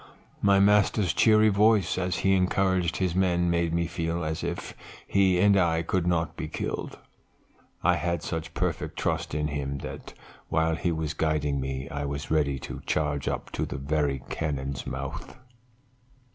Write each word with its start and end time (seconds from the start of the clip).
My 0.41 0.59
master's 0.59 1.13
cheery 1.13 1.49
voice, 1.49 1.95
as 1.95 2.17
he 2.25 2.33
encouraged 2.33 2.97
his 2.97 3.13
men, 3.13 3.51
made 3.51 3.71
me 3.71 3.85
feel 3.85 4.23
as 4.25 4.43
if 4.43 4.73
he 5.05 5.37
and 5.39 5.55
I 5.55 5.83
could 5.83 6.07
not 6.07 6.35
be 6.35 6.47
killed. 6.47 6.97
I 7.83 7.97
had 7.97 8.23
such 8.23 8.55
perfect 8.55 8.97
trust 8.97 9.35
in 9.35 9.49
him 9.49 9.77
that 9.85 10.15
while 10.49 10.73
he 10.75 10.91
was 10.91 11.13
guiding 11.13 11.59
me 11.61 11.87
I 11.89 12.05
was 12.05 12.31
ready 12.31 12.57
to 12.61 12.81
charge 12.87 13.27
up 13.27 13.51
to 13.51 13.63
the 13.63 13.77
very 13.77 14.23
cannon's 14.27 14.87
mouth. 14.87 15.37